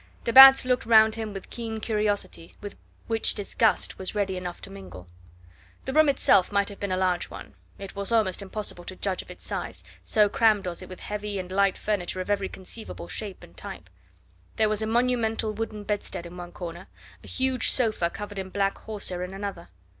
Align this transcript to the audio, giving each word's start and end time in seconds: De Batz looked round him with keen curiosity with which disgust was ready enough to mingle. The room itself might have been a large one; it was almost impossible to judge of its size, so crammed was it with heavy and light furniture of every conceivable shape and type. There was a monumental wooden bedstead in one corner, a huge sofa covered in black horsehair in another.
De 0.23 0.33
Batz 0.33 0.65
looked 0.65 0.87
round 0.87 1.13
him 1.13 1.31
with 1.31 1.51
keen 1.51 1.79
curiosity 1.79 2.55
with 2.59 2.75
which 3.05 3.35
disgust 3.35 3.99
was 3.99 4.15
ready 4.15 4.35
enough 4.35 4.59
to 4.59 4.71
mingle. 4.71 5.05
The 5.85 5.93
room 5.93 6.09
itself 6.09 6.51
might 6.51 6.69
have 6.69 6.79
been 6.79 6.91
a 6.91 6.97
large 6.97 7.29
one; 7.29 7.53
it 7.77 7.95
was 7.95 8.11
almost 8.11 8.41
impossible 8.41 8.83
to 8.85 8.95
judge 8.95 9.21
of 9.21 9.29
its 9.29 9.45
size, 9.45 9.83
so 10.03 10.27
crammed 10.27 10.65
was 10.65 10.81
it 10.81 10.89
with 10.89 11.01
heavy 11.01 11.37
and 11.37 11.51
light 11.51 11.77
furniture 11.77 12.19
of 12.19 12.31
every 12.31 12.49
conceivable 12.49 13.07
shape 13.09 13.43
and 13.43 13.55
type. 13.55 13.91
There 14.55 14.69
was 14.69 14.81
a 14.81 14.87
monumental 14.87 15.53
wooden 15.53 15.83
bedstead 15.83 16.25
in 16.25 16.35
one 16.35 16.51
corner, 16.51 16.87
a 17.23 17.27
huge 17.27 17.69
sofa 17.69 18.09
covered 18.09 18.39
in 18.39 18.49
black 18.49 18.79
horsehair 18.79 19.23
in 19.23 19.35
another. 19.35 19.67